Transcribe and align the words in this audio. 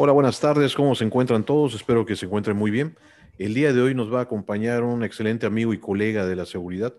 Hola, 0.00 0.12
buenas 0.12 0.38
tardes. 0.38 0.76
¿Cómo 0.76 0.94
se 0.94 1.02
encuentran 1.02 1.42
todos? 1.42 1.74
Espero 1.74 2.06
que 2.06 2.14
se 2.14 2.26
encuentren 2.26 2.56
muy 2.56 2.70
bien. 2.70 2.96
El 3.36 3.52
día 3.52 3.72
de 3.72 3.82
hoy 3.82 3.96
nos 3.96 4.14
va 4.14 4.20
a 4.20 4.22
acompañar 4.22 4.84
un 4.84 5.02
excelente 5.02 5.44
amigo 5.44 5.74
y 5.74 5.80
colega 5.80 6.24
de 6.24 6.36
la 6.36 6.46
seguridad. 6.46 6.94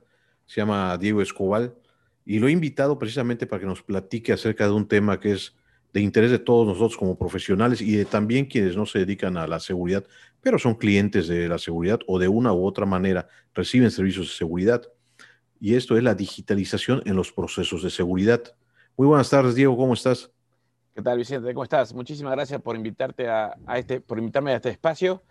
Se 0.45 0.59
llama 0.59 0.97
Diego 0.97 1.21
Escobal 1.21 1.75
y 2.25 2.39
lo 2.39 2.49
he 2.49 2.51
invitado 2.51 2.99
precisamente 2.99 3.47
para 3.47 3.61
que 3.61 3.67
nos 3.67 3.81
platique 3.83 4.33
acerca 4.33 4.65
de 4.65 4.73
un 4.73 4.85
tema 4.85 5.17
que 5.17 5.31
es 5.31 5.55
de 5.93 6.01
interés 6.01 6.29
de 6.29 6.39
todos 6.39 6.67
nosotros 6.67 6.97
como 6.97 7.17
profesionales 7.17 7.79
y 7.79 7.95
de 7.95 8.03
también 8.03 8.47
quienes 8.47 8.75
no 8.75 8.85
se 8.85 8.99
dedican 8.99 9.37
a 9.37 9.47
la 9.47 9.61
seguridad, 9.61 10.03
pero 10.41 10.59
son 10.59 10.75
clientes 10.75 11.29
de 11.29 11.47
la 11.47 11.57
seguridad 11.57 12.01
o 12.05 12.19
de 12.19 12.27
una 12.27 12.51
u 12.51 12.65
otra 12.65 12.85
manera 12.85 13.29
reciben 13.53 13.91
servicios 13.91 14.27
de 14.27 14.33
seguridad. 14.33 14.81
Y 15.61 15.75
esto 15.75 15.95
es 15.95 16.03
la 16.03 16.15
digitalización 16.15 17.01
en 17.05 17.15
los 17.15 17.31
procesos 17.31 17.81
de 17.81 17.91
seguridad. 17.91 18.43
Muy 18.97 19.07
buenas 19.07 19.29
tardes, 19.29 19.55
Diego, 19.55 19.77
¿cómo 19.77 19.93
estás? 19.93 20.33
¿Qué 20.95 21.01
tal, 21.01 21.17
Vicente? 21.17 21.53
¿Cómo 21.53 21.63
estás? 21.63 21.93
Muchísimas 21.93 22.33
gracias 22.33 22.61
por 22.61 22.75
invitarte 22.75 23.29
a, 23.29 23.55
este, 23.75 24.01
por 24.01 24.17
invitarme 24.17 24.51
a 24.51 24.55
este 24.57 24.69
espacio 24.69 25.23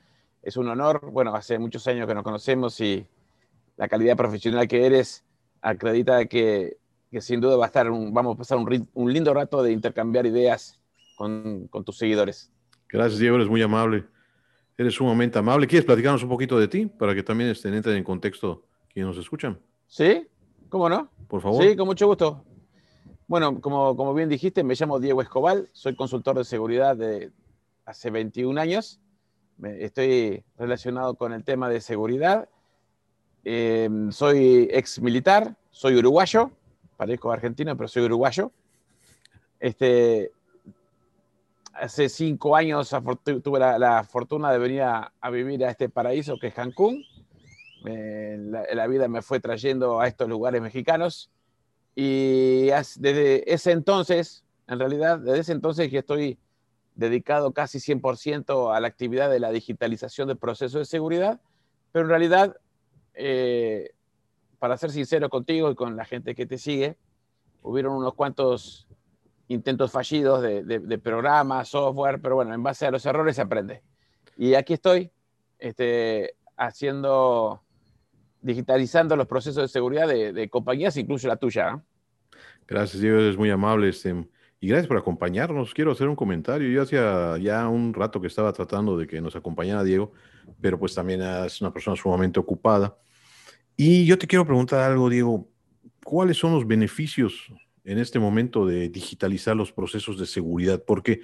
es 0.43 0.57
un 0.57 0.69
honor. 0.69 1.11
Bueno, 1.11 1.35
hace 1.35 1.59
muchos 1.59 1.87
años 1.89 2.07
que 2.07 2.15
nos 2.15 2.23
conocemos 2.23 2.81
y 2.81 3.07
la 3.77 3.89
calidad 3.89 4.17
profesional 4.17 4.67
que 4.67 4.87
eres 4.87 5.25
acredita 5.61 6.25
que, 6.27 6.79
que 7.11 7.21
sin 7.21 7.41
duda 7.41 7.57
va 7.57 7.65
a 7.65 7.67
estar 7.67 7.89
vamos 7.91 8.35
a 8.35 8.39
pasar 8.39 8.59
un, 8.59 8.89
un, 8.95 9.13
lindo 9.13 9.35
rato 9.35 9.63
de 9.63 9.73
intercambiar 9.73 10.27
ideas 10.27 10.81
con, 11.17 11.67
con, 11.69 11.85
tus 11.85 11.99
seguidores. 11.99 12.51
Gracias, 12.89 13.19
Diego, 13.19 13.37
eres 13.37 13.49
muy 13.49 13.63
amable. 13.63 14.05
Eres 14.77 14.95
sumamente 14.95 15.39
amable. 15.39 15.67
¿Quieres 15.67 15.85
platicarnos 15.85 16.23
un 16.23 16.29
poquito 16.29 16.59
de 16.59 16.69
ti 16.69 16.87
para 16.87 17.15
que 17.15 17.23
también 17.23 17.51
estén, 17.51 17.75
entren 17.75 17.97
en 17.97 18.05
contexto 18.05 18.65
quienes 18.93 19.09
nos 19.09 19.23
escuchan? 19.23 19.59
Sí, 19.89 20.27
¿cómo 20.69 20.89
no? 20.89 21.11
Por 21.27 21.41
favor. 21.41 21.65
Sí, 21.65 21.77
con 21.77 21.87
mucho 21.87 22.07
gusto. 22.07 22.45
Bueno, 23.29 23.61
como, 23.61 23.97
como 23.97 24.13
bien 24.15 24.29
dijiste, 24.29 24.65
me 24.65 24.75
llamo 24.75 24.99
Diego 24.99 25.23
Escobal, 25.23 25.69
soy 25.73 25.95
consultor 25.95 26.37
de 26.37 26.45
seguridad 26.45 26.97
de 26.97 27.31
hace 27.85 28.11
21 28.11 28.61
años 28.61 29.01
estoy 29.63 30.45
relacionado 30.57 31.15
con 31.15 31.33
el 31.33 31.45
tema 31.45 31.69
de 31.69 31.81
seguridad. 31.81 32.49
Em, 33.45 34.11
soy 34.13 34.69
ex 34.71 35.01
militar, 35.01 35.57
soy 35.71 35.97
uruguayo, 35.97 36.51
parezco 36.97 37.33
argentino, 37.33 37.77
pero 37.77 37.89
soy 37.89 38.05
uruguayo. 38.05 38.53
Este, 39.59 40.31
hace 41.73 42.09
cinco 42.09 42.55
años 42.55 42.95
tuve 43.43 43.59
la, 43.59 44.05
fortuna 44.05 44.53
de 44.53 44.59
venir 44.59 44.83
a, 44.83 45.13
vivir 45.31 45.65
a 45.65 45.71
este 45.71 45.89
paraíso 45.89 46.39
que 46.39 46.49
es 46.49 46.55
Cancún. 46.55 47.05
la, 47.83 48.87
vida 48.87 49.09
me 49.09 49.23
fue 49.23 49.41
trayendo 49.41 50.01
a 50.01 50.07
estos 50.07 50.29
lugares 50.29 50.61
mexicanos 50.61 51.31
y 52.01 52.67
desde 52.69 53.53
ese 53.53 53.73
entonces, 53.73 54.45
en 54.69 54.79
realidad, 54.79 55.19
desde 55.19 55.41
ese 55.41 55.51
entonces 55.53 55.91
que 55.91 55.99
estoy 55.99 56.39
dedicado 56.95 57.51
casi 57.51 57.81
100% 57.81 58.73
a 58.73 58.79
la 58.79 58.87
actividad 58.87 59.29
de 59.29 59.41
la 59.41 59.51
digitalización 59.51 60.29
del 60.29 60.37
proceso 60.37 60.79
de 60.79 60.85
seguridad, 60.85 61.41
pero 61.91 62.05
en 62.05 62.11
realidad, 62.11 62.57
eh, 63.15 63.91
para 64.61 64.77
ser 64.77 64.93
sincero 64.93 65.29
contigo 65.29 65.73
y 65.73 65.75
con 65.75 65.97
la 65.97 66.05
gente 66.05 66.37
que 66.37 66.47
te 66.47 66.57
sigue, 66.57 66.97
hubieron 67.63 67.95
unos 67.95 68.15
cuantos 68.15 68.87
intentos 69.49 69.91
fallidos 69.91 70.41
de, 70.41 70.63
de, 70.63 70.99
programas, 70.99 71.71
software, 71.71 72.21
pero 72.23 72.37
bueno, 72.37 72.55
en 72.55 72.63
base 72.63 72.87
a 72.87 72.93
los 72.93 73.05
errores 73.07 73.35
se 73.35 73.43
aprende. 73.43 73.83
Y 74.37 74.55
aquí 74.55 74.75
estoy 74.75 75.11
este, 75.59 76.37
haciendo, 76.57 77.61
digitalizando 78.41 79.17
los 79.17 79.27
procesos 79.27 79.63
de 79.63 79.69
seguridad 79.69 80.07
de, 80.07 80.49
compañías, 80.49 80.97
incluso 80.97 81.27
la 81.27 81.35
tuya. 81.35 81.71
¿eh? 81.71 81.88
Gracias, 82.69 83.01
Diego, 83.01 83.19
es 83.19 83.39
muy 83.39 83.49
amable. 83.49 83.89
Este, 83.89 84.15
y 84.61 84.69
gracias 84.69 84.87
por 84.87 84.99
acompañarnos. 84.99 85.73
Quiero 85.73 85.93
hacer 85.93 86.07
un 86.07 86.15
comentario. 86.15 86.69
Yo 86.69 86.83
hacía 86.83 87.39
ya 87.39 87.67
un 87.67 87.95
rato 87.95 88.21
que 88.21 88.27
estaba 88.27 88.53
tratando 88.53 88.99
de 88.99 89.07
que 89.07 89.23
nos 89.23 89.35
acompañara 89.35 89.83
Diego, 89.83 90.13
pero 90.61 90.79
pues 90.79 90.95
también 90.95 91.23
es 91.23 91.61
una 91.63 91.73
persona 91.73 91.97
sumamente 91.97 92.39
ocupada. 92.39 92.99
Y 93.75 94.05
yo 94.05 94.19
te 94.19 94.27
quiero 94.27 94.45
preguntar 94.45 94.81
algo, 94.81 95.09
Diego. 95.09 95.49
¿Cuáles 96.05 96.37
son 96.37 96.53
los 96.53 96.67
beneficios 96.67 97.51
en 97.85 97.99
este 97.99 98.19
momento 98.19 98.67
de 98.67 98.91
digitalizar 98.91 99.57
los 99.57 99.73
procesos 99.73 100.19
de 100.19 100.27
seguridad? 100.27 100.83
Porque 100.87 101.23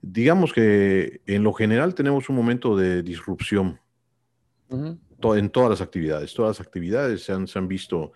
digamos 0.00 0.52
que 0.52 1.20
en 1.26 1.42
lo 1.42 1.52
general 1.52 1.94
tenemos 1.94 2.30
un 2.30 2.36
momento 2.36 2.74
de 2.74 3.02
disrupción 3.02 3.78
en 4.70 5.50
todas 5.50 5.68
las 5.68 5.80
actividades. 5.82 6.32
Todas 6.32 6.58
las 6.58 6.66
actividades 6.66 7.22
se 7.22 7.32
han, 7.32 7.46
se 7.46 7.58
han 7.58 7.68
visto 7.68 8.12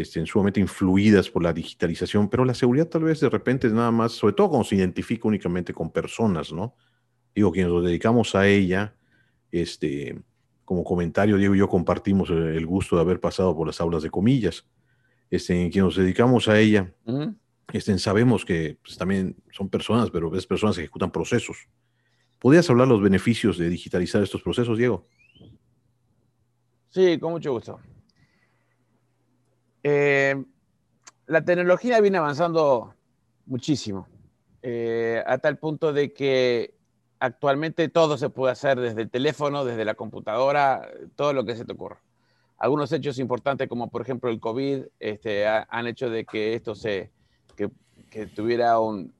este, 0.00 0.24
sumamente 0.26 0.60
influidas 0.60 1.28
por 1.30 1.42
la 1.42 1.52
digitalización, 1.52 2.28
pero 2.28 2.44
la 2.44 2.54
seguridad 2.54 2.88
tal 2.88 3.04
vez 3.04 3.20
de 3.20 3.28
repente 3.28 3.66
es 3.66 3.72
nada 3.72 3.90
más, 3.90 4.12
sobre 4.12 4.34
todo 4.34 4.50
cuando 4.50 4.64
se 4.64 4.76
identifica 4.76 5.28
únicamente 5.28 5.72
con 5.72 5.90
personas, 5.90 6.52
¿no? 6.52 6.74
Digo, 7.34 7.52
quienes 7.52 7.72
nos 7.72 7.84
dedicamos 7.84 8.34
a 8.34 8.46
ella, 8.46 8.94
este, 9.50 10.20
como 10.64 10.84
comentario, 10.84 11.36
Diego 11.36 11.54
y 11.54 11.58
yo 11.58 11.68
compartimos 11.68 12.30
el 12.30 12.66
gusto 12.66 12.96
de 12.96 13.02
haber 13.02 13.20
pasado 13.20 13.56
por 13.56 13.66
las 13.66 13.80
aulas 13.80 14.02
de 14.02 14.10
comillas. 14.10 14.66
Este, 15.30 15.54
en 15.54 15.70
quienes 15.70 15.86
nos 15.86 15.96
dedicamos 15.96 16.48
a 16.48 16.58
ella, 16.58 16.92
este, 17.72 17.98
sabemos 17.98 18.44
que 18.44 18.78
pues, 18.82 18.96
también 18.96 19.36
son 19.50 19.68
personas, 19.68 20.10
pero 20.10 20.34
es 20.34 20.46
personas 20.46 20.76
que 20.76 20.82
ejecutan 20.82 21.10
procesos. 21.10 21.68
¿Podrías 22.38 22.68
hablar 22.70 22.86
los 22.88 23.02
beneficios 23.02 23.58
de 23.58 23.68
digitalizar 23.68 24.22
estos 24.22 24.42
procesos, 24.42 24.78
Diego? 24.78 25.06
Sí, 26.90 27.18
con 27.18 27.32
mucho 27.32 27.52
gusto. 27.52 27.80
Eh, 29.82 30.44
la 31.26 31.44
tecnología 31.44 32.00
viene 32.00 32.18
avanzando 32.18 32.94
muchísimo, 33.46 34.08
eh, 34.62 35.22
a 35.26 35.38
tal 35.38 35.58
punto 35.58 35.92
de 35.92 36.12
que 36.12 36.74
actualmente 37.20 37.88
todo 37.88 38.16
se 38.16 38.30
puede 38.30 38.52
hacer 38.52 38.80
desde 38.80 39.02
el 39.02 39.10
teléfono, 39.10 39.64
desde 39.64 39.84
la 39.84 39.94
computadora, 39.94 40.88
todo 41.16 41.32
lo 41.32 41.44
que 41.44 41.56
se 41.56 41.64
te 41.64 41.72
ocurra. 41.72 42.00
Algunos 42.58 42.92
hechos 42.92 43.18
importantes, 43.18 43.68
como 43.68 43.88
por 43.88 44.02
ejemplo 44.02 44.30
el 44.30 44.40
COVID, 44.40 44.84
este, 44.98 45.46
han 45.46 45.86
hecho 45.86 46.10
de 46.10 46.24
que 46.24 46.54
esto 46.54 46.74
se, 46.74 47.10
que, 47.56 48.26
tuviera 48.26 48.80
un, 48.80 49.12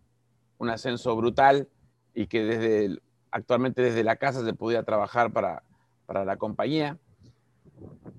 un, 0.59 0.71
ascenso 0.71 1.15
brutal 1.15 1.69
y 2.15 2.27
que 2.27 2.43
desde 2.43 3.01
actualmente 3.31 3.83
desde 3.83 4.03
la 4.03 4.17
casa 4.17 4.45
se 4.45 4.55
pudiera 4.55 4.83
trabajar 4.83 5.33
para, 5.33 5.63
para 6.07 6.25
la 6.25 6.37
compañía. 6.37 6.99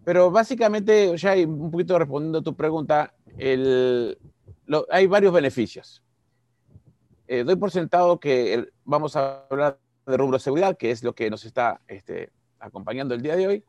Pero 0.10 0.32
básicamente, 0.32 1.16
ya 1.18 1.36
un 1.36 1.70
poquito 1.70 2.00
respondiendo 2.00 2.40
a 2.40 2.42
tu 2.42 2.56
pregunta, 2.56 3.14
hay 4.90 5.06
varios 5.06 5.32
beneficios. 5.32 6.02
Eh, 7.28 7.44
doy 7.44 7.56
por 7.58 7.70
sentado 7.70 8.20
que 8.20 8.72
vamos 8.86 9.16
a 9.16 9.46
hablar 9.52 9.78
de 10.08 10.18
rubro 10.18 10.38
de 10.38 10.44
seguridad, 10.44 10.76
que 10.78 10.90
es 10.90 11.04
lo 11.04 11.14
que 11.14 11.30
nos 11.30 11.46
está 11.46 11.82
este, 11.88 12.32
acompañando 12.60 13.14
el 13.14 13.22
día 13.22 13.36
de 13.36 13.46
hoy. 13.46 13.64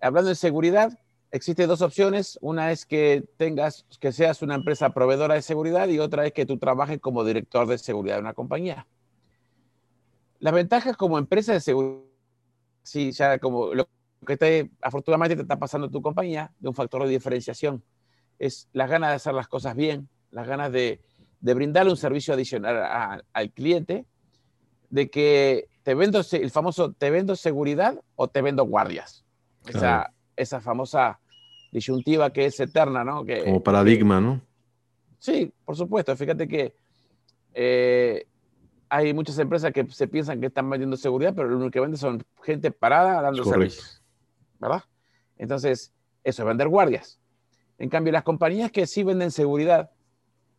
Hablando 0.00 0.30
de 0.30 0.34
seguridad, 0.34 0.98
existen 1.30 1.68
dos 1.68 1.82
opciones. 1.82 2.36
Una 2.42 2.72
es 2.72 2.84
que 2.84 3.22
tengas, 3.36 3.86
que 4.00 4.10
seas 4.10 4.42
una 4.42 4.56
empresa 4.56 4.90
proveedora 4.90 5.36
de 5.36 5.42
seguridad 5.42 5.86
y 5.86 6.00
otra 6.00 6.26
es 6.26 6.32
que 6.32 6.44
tú 6.44 6.58
trabajes 6.58 6.98
como 6.98 7.22
director 7.22 7.68
de 7.68 7.78
seguridad 7.78 8.16
de 8.16 8.22
una 8.22 8.34
compañía. 8.34 8.84
Las 10.40 10.54
ventajas 10.54 10.96
como 10.96 11.18
empresa 11.18 11.52
de 11.52 11.60
seguridad, 11.60 12.02
sí, 12.82 13.12
ya 13.12 13.38
como 13.38 13.72
lo 13.74 13.86
que 14.26 14.36
te, 14.36 14.70
afortunadamente 14.82 15.36
te 15.36 15.42
está 15.42 15.58
pasando 15.58 15.90
tu 15.90 16.02
compañía, 16.02 16.52
de 16.58 16.68
un 16.68 16.74
factor 16.74 17.04
de 17.04 17.10
diferenciación, 17.10 17.82
es 18.38 18.68
las 18.72 18.90
ganas 18.90 19.10
de 19.10 19.16
hacer 19.16 19.34
las 19.34 19.48
cosas 19.48 19.74
bien, 19.76 20.08
las 20.30 20.46
ganas 20.46 20.72
de, 20.72 21.00
de 21.40 21.54
brindarle 21.54 21.90
un 21.90 21.96
servicio 21.96 22.34
adicional 22.34 23.24
al 23.32 23.50
cliente, 23.52 24.06
de 24.90 25.08
que 25.10 25.68
te 25.82 25.94
vendo, 25.94 26.20
el 26.32 26.50
famoso, 26.50 26.92
te 26.92 27.10
vendo 27.10 27.36
seguridad 27.36 28.00
o 28.16 28.28
te 28.28 28.42
vendo 28.42 28.64
guardias. 28.64 29.24
Esa, 29.66 30.12
esa 30.36 30.60
famosa 30.60 31.20
disyuntiva 31.70 32.32
que 32.32 32.46
es 32.46 32.58
eterna, 32.60 33.04
¿no? 33.04 33.24
Que, 33.24 33.44
Como 33.44 33.62
paradigma, 33.62 34.20
¿no? 34.20 34.40
Sí, 35.18 35.52
por 35.64 35.76
supuesto. 35.76 36.16
Fíjate 36.16 36.48
que 36.48 36.74
eh, 37.54 38.26
hay 38.88 39.14
muchas 39.14 39.38
empresas 39.38 39.72
que 39.72 39.86
se 39.86 40.08
piensan 40.08 40.40
que 40.40 40.46
están 40.46 40.68
vendiendo 40.68 40.96
seguridad, 40.96 41.32
pero 41.34 41.48
lo 41.48 41.56
único 41.56 41.70
que 41.70 41.80
venden 41.80 41.98
son 41.98 42.22
gente 42.42 42.70
parada 42.70 43.22
dando 43.22 43.44
servicios. 43.44 43.99
¿Verdad? 44.60 44.84
Entonces, 45.36 45.92
eso 46.22 46.42
es 46.42 46.46
vender 46.46 46.68
guardias. 46.68 47.18
En 47.78 47.88
cambio, 47.88 48.12
las 48.12 48.22
compañías 48.22 48.70
que 48.70 48.86
sí 48.86 49.02
venden 49.02 49.30
seguridad, 49.30 49.90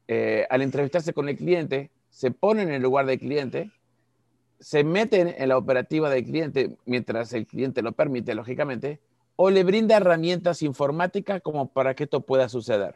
eh, 0.07 0.48
al 0.50 0.62
entrevistarse 0.62 1.13
con 1.13 1.30
el 1.30 1.38
cliente, 1.38 1.92
se 2.09 2.31
ponen 2.31 2.69
en 2.69 2.75
el 2.75 2.81
lugar 2.81 3.06
del 3.06 3.19
cliente, 3.19 3.71
se 4.59 4.83
meten 4.83 5.33
en 5.38 5.50
la 5.50 5.57
operativa 5.57 6.09
del 6.09 6.25
cliente 6.25 6.77
mientras 6.86 7.31
el 7.33 7.48
cliente 7.48 7.81
lo 7.81 7.94
permite, 7.94 8.36
lógicamente, 8.36 9.00
o 9.36 9.50
le 9.50 9.63
brinda 9.63 9.98
herramientas 9.98 10.62
informáticas 10.62 11.42
como 11.42 11.71
para 11.71 11.95
que 11.95 12.03
esto 12.03 12.21
pueda 12.21 12.50
suceder. 12.50 12.95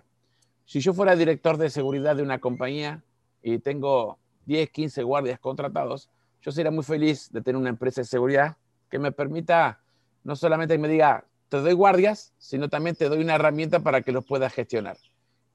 Si 0.66 0.80
yo 0.80 0.94
fuera 0.94 1.16
director 1.16 1.58
de 1.58 1.70
seguridad 1.70 2.16
de 2.16 2.24
una 2.24 2.40
compañía 2.40 3.04
y 3.42 3.60
tengo 3.60 4.20
10, 4.46 4.70
15 4.72 5.04
guardias 5.04 5.40
contratados, 5.40 6.10
yo 6.42 6.52
sería 6.52 6.72
muy 6.72 6.84
feliz 6.84 7.32
de 7.32 7.42
tener 7.42 7.60
una 7.60 7.70
empresa 7.70 8.02
de 8.02 8.06
seguridad 8.06 8.58
que 8.90 9.00
me 9.00 9.12
permita 9.12 9.82
no 10.26 10.36
solamente 10.36 10.78
me 10.78 10.90
diga, 10.90 11.24
te 11.50 11.58
doy 11.58 11.74
guardias, 11.74 12.34
sino 12.40 12.68
también 12.68 12.96
te 12.96 13.08
doy 13.08 13.22
una 13.22 13.36
herramienta 13.36 13.80
para 13.80 14.02
que 14.02 14.12
los 14.12 14.26
puedas 14.26 14.52
gestionar. 14.52 14.98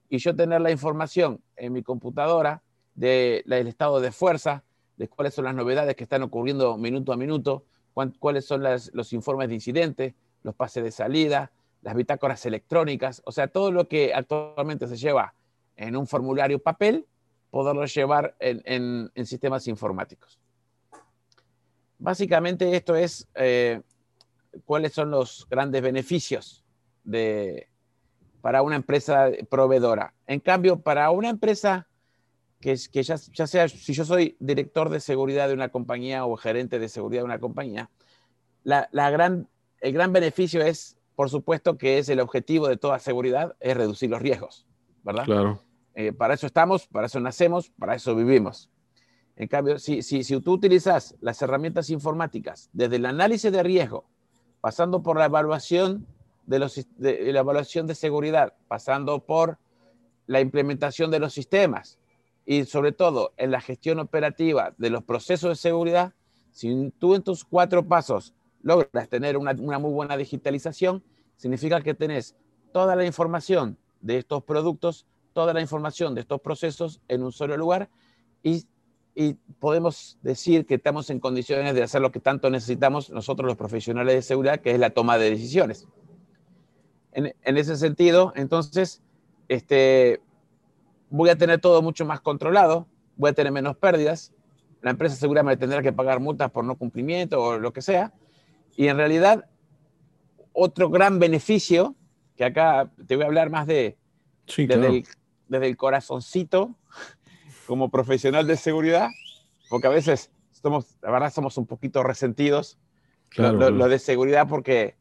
Y 0.09 0.19
yo 0.19 0.35
tener 0.35 0.61
la 0.61 0.71
información 0.71 1.43
en 1.57 1.73
mi 1.73 1.83
computadora 1.83 2.63
del 2.95 3.67
estado 3.67 4.01
de 4.01 4.13
fuerza, 4.13 4.63
de 4.97 5.09
cuáles 5.09 5.35
son 5.35 5.47
las 5.47 5.57
novedades 5.57 5.97
que 5.97 6.05
están 6.05 6.23
ocurriendo 6.23 6.79
minuto 6.79 7.13
a 7.13 7.17
minuto, 7.17 7.65
cuáles 8.21 8.47
son 8.47 8.63
los 8.63 9.13
informes 9.13 9.49
de 9.49 9.55
incidentes, 9.55 10.15
los 10.45 10.55
pases 10.55 10.85
de 10.85 10.93
salida, 10.93 11.51
las 11.83 11.97
bitácoras 11.97 12.47
electrónicas, 12.47 13.23
o 13.25 13.33
sea, 13.33 13.49
todo 13.49 13.73
lo 13.73 13.89
que 13.89 14.15
actualmente 14.15 14.87
se 14.87 14.97
lleva 14.97 15.35
en 15.77 15.97
un 15.97 16.07
formulario 16.07 16.61
papel, 16.61 17.07
poderlo 17.51 17.85
llevar 17.87 18.37
en, 18.39 19.11
sistemas 19.25 19.67
informáticos. 19.67 20.39
Básicamente 21.99 22.77
esto 22.77 22.95
es 22.95 23.27
eh, 23.35 23.83
cuáles 24.65 24.93
son 24.93 25.11
los 25.11 25.47
grandes 25.49 25.83
beneficios 25.83 26.65
de, 27.05 27.69
para 28.41 28.63
una 28.63 28.77
empresa 28.77 29.31
proveedora. 29.49 30.15
En 30.27 30.41
cambio, 30.41 30.81
para 30.81 31.11
una 31.11 31.29
empresa 31.29 31.89
que, 32.61 32.77
que 32.93 33.03
ya, 33.03 33.17
ya, 33.33 33.47
sea, 33.47 33.69
si 33.69 33.93
yo 33.93 34.05
soy 34.05 34.37
director 34.39 34.91
de 34.91 35.01
seguridad 35.01 35.49
de 35.49 35.55
una 35.55 35.71
compañía 35.71 36.27
o 36.27 36.37
gerente 36.37 36.79
de 36.79 36.89
seguridad 36.89 37.23
de 37.23 37.27
una 37.27 37.39
compañía, 37.41 37.91
la, 38.63 38.89
gran, 38.93 39.49
el 39.81 39.93
gran 39.93 40.13
beneficio 40.13 40.63
es, 40.63 40.97
por 41.17 41.31
supuesto, 41.31 41.79
que 41.79 41.99
es 41.99 42.09
el 42.09 42.21
objetivo 42.21 42.69
de 42.69 42.77
toda 42.77 42.99
seguridad, 42.99 43.57
es 43.61 43.77
reducir 43.77 44.11
los 44.11 44.21
riesgos, 44.21 44.67
¿verdad? 45.03 45.25
Claro. 45.25 45.63
Eh, 45.95 46.13
para 46.13 46.35
eso 46.35 46.47
estamos, 46.47 46.87
para 46.87 47.07
eso 47.07 47.21
nacemos, 47.21 47.71
para 47.71 47.95
eso 47.95 48.15
vivimos. 48.15 48.71
En 49.37 49.49
cambio, 49.49 49.79
si, 49.79 50.03
si, 50.03 50.23
si 50.23 50.39
tú 50.41 50.53
utilizas 50.53 51.17
las 51.21 51.41
herramientas 51.41 51.89
informáticas 51.89 52.69
desde 52.73 52.97
el 52.97 53.07
análisis 53.07 53.51
de 53.51 53.63
riesgo, 53.63 54.07
pasando 54.61 55.03
por 55.03 55.17
la 55.19 55.27
evaluación 55.27 56.07
de, 56.47 56.59
la 57.33 57.41
evaluación 57.41 57.87
de 57.87 57.95
seguridad, 57.95 58.55
pasando 58.69 59.25
por 59.25 59.59
la 60.27 60.41
implementación 60.41 61.11
de 61.11 61.21
los 61.21 61.33
sistemas 61.33 61.99
y 62.45 62.65
sobre 62.65 62.93
todo 62.93 63.33
en 63.37 63.51
la 63.51 63.61
gestión 63.61 64.01
operativa 64.01 64.75
de 64.79 64.91
los 64.91 65.05
procesos 65.05 65.51
de 65.51 65.57
seguridad, 65.57 66.13
si 66.51 66.93
tú 66.99 67.15
en 67.15 67.23
tus 67.23 67.45
cuatro 67.45 67.87
pasos 67.87 68.35
logras 68.63 69.09
tener 69.09 69.37
una, 69.37 69.53
una 69.53 69.79
muy 69.79 69.93
buena 69.93 70.17
digitalización, 70.17 71.03
significa 71.37 71.81
que 71.81 71.95
tenés 71.95 72.37
toda 72.73 72.97
la 72.97 73.05
información 73.05 73.79
de 74.01 74.19
estos 74.19 74.43
productos, 74.43 75.07
toda 75.33 75.55
la 75.55 75.61
información 75.61 76.15
de 76.15 76.23
estos 76.23 76.41
procesos 76.41 77.01
en 77.09 77.23
un 77.23 77.33
solo 77.33 77.57
lugar 77.57 77.89
y, 78.43 78.67
y, 79.21 79.37
podemos 79.59 80.19
decir 80.23 80.65
que 80.65 80.77
estamos 80.77 81.11
en 81.11 81.21
condiciones 81.21 81.75
de 81.75 81.83
hacer 81.83 82.01
lo 82.01 82.11
que 82.11 82.21
tanto 82.21 82.49
necesitamos 82.49 83.11
nosotros 83.11 83.47
los 83.47 83.59
profesionales 83.59 84.15
de 84.15 84.23
seguridad, 84.23 84.61
que 84.61 84.71
es 84.71 84.79
la 84.79 84.91
toma 84.91 85.19
de 85.19 85.29
decisiones. 85.29 85.87
En, 87.13 87.35
en 87.43 87.57
ese 87.59 87.77
sentido, 87.77 88.33
entonces, 88.37 89.03
este, 89.49 90.23
voy 91.11 91.29
a 91.29 91.37
tener 91.37 91.61
todo 91.61 91.83
mucho 91.83 92.07
más 92.07 92.23
controlado, 92.23 92.87
voy 93.17 93.31
a 93.31 93.33
tener 93.35 93.53
menos 93.53 93.77
pérdidas, 93.77 94.33
la 94.81 94.93
empresa 94.93 95.17
seguramente 95.17 95.61
tendrá 95.61 95.83
que 95.83 95.93
pagar 95.93 96.21
multas 96.21 96.51
por 96.51 96.65
no 96.65 96.77
cumplimiento 96.77 97.43
o 97.43 97.59
lo 97.59 97.73
que 97.75 97.83
sea, 97.83 98.15
y 98.77 98.89
en 98.89 98.97
realidad, 98.97 99.45
otro 100.55 100.89
gran 100.89 101.19
beneficio, 101.19 101.95
que 102.37 102.45
acá 102.45 102.91
te 103.07 103.17
voy 103.17 103.25
a 103.25 103.27
hablar 103.27 103.51
más 103.51 103.67
de 103.67 103.99
desde, 104.57 105.67
el, 105.67 105.77
corazoncito, 105.77 106.75
como 107.71 107.89
profesional 107.89 108.49
de 108.49 108.57
seguridad, 108.57 109.11
porque 109.69 109.87
a 109.87 109.91
veces 109.91 110.33
somos, 110.51 110.99
la 111.03 111.13
verdad, 111.13 111.33
somos 111.33 111.57
un 111.57 111.69
poquito 111.69 112.03
resentidos, 112.03 112.81
lo, 113.37 113.89
de 113.89 114.01
seguridad, 114.01 114.49
porque 114.49 114.97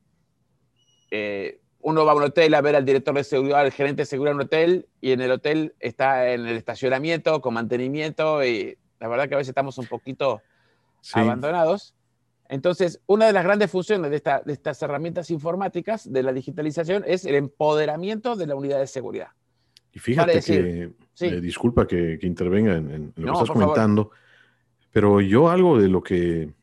eh, 1.10 1.62
uno 1.80 2.06
va 2.06 2.12
a 2.12 2.16
un 2.16 2.22
hotel 2.22 2.54
a 2.54 2.62
ver 2.62 2.76
al 2.76 2.86
director 2.86 3.16
de 3.16 3.24
seguridad, 3.24 3.62
al 3.62 3.72
gerente 3.72 4.04
de 4.04 4.06
seguridad 4.06 4.34
en 4.34 4.36
un 4.36 4.44
hotel, 4.44 4.88
y 5.02 5.14
en 5.14 5.22
el 5.22 5.32
hotel 5.32 5.74
está 5.80 6.32
en 6.32 6.46
el 6.46 6.58
estacionamiento 6.58 7.42
con 7.42 7.56
mantenimiento, 7.56 8.46
y 8.46 8.78
la 9.00 9.08
verdad 9.08 9.28
que 9.28 9.34
a 9.34 9.38
veces 9.40 9.50
estamos 9.50 9.80
un 9.80 9.88
poquito 9.88 10.40
abandonados. 11.14 11.96
Entonces, 12.50 13.02
una 13.08 13.26
de 13.26 13.34
las 13.34 13.46
grandes 13.46 13.72
funciones 13.72 14.12
de, 14.12 14.18
estas 14.46 14.80
herramientas 14.84 15.32
informáticas, 15.32 16.14
de 16.14 16.22
la 16.22 16.34
digitalización, 16.34 17.04
es 17.08 17.26
el 17.26 17.34
empoderamiento 17.34 18.36
de 18.36 18.46
la 18.46 18.54
unidad 18.54 18.78
de 18.78 18.86
seguridad. 18.86 19.30
Y 19.94 20.00
fíjate 20.00 20.42
que, 20.42 20.92
eh, 21.22 21.42
disculpa 21.42 21.88
que, 21.88 22.20
intervenga 22.22 22.76
en, 22.76 23.14
lo 23.16 23.26
que 23.26 23.32
estás 23.32 23.52
comentando, 23.52 24.12
pero 24.92 25.22
yo 25.22 25.50
algo 25.50 25.80
de 25.80 25.88
lo 25.88 26.02
que 26.02 26.54